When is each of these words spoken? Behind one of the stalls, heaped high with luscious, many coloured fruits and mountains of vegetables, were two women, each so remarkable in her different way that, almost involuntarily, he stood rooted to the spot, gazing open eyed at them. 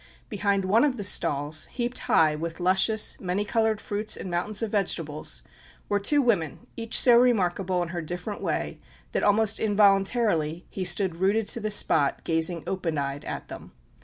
Behind 0.29 0.65
one 0.65 0.83
of 0.83 0.97
the 0.97 1.03
stalls, 1.03 1.67
heaped 1.67 1.99
high 1.99 2.33
with 2.33 2.59
luscious, 2.59 3.19
many 3.21 3.45
coloured 3.45 3.79
fruits 3.79 4.17
and 4.17 4.31
mountains 4.31 4.63
of 4.63 4.71
vegetables, 4.71 5.43
were 5.89 5.99
two 5.99 6.23
women, 6.23 6.65
each 6.75 6.99
so 6.99 7.19
remarkable 7.19 7.83
in 7.83 7.89
her 7.89 8.01
different 8.01 8.41
way 8.41 8.79
that, 9.11 9.21
almost 9.21 9.59
involuntarily, 9.59 10.65
he 10.71 10.83
stood 10.83 11.17
rooted 11.17 11.47
to 11.49 11.59
the 11.59 11.69
spot, 11.69 12.23
gazing 12.23 12.63
open 12.65 12.97
eyed 12.97 13.23
at 13.25 13.47
them. 13.47 13.73